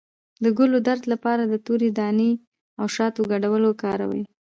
د 0.43 0.45
ګلو 0.57 0.77
درد 0.87 1.03
لپاره 1.13 1.43
د 1.47 1.53
تورې 1.65 1.89
دانې 1.99 2.31
او 2.79 2.85
شاتو 2.95 3.21
ګډول 3.31 3.61
وکاروئ 3.65 4.23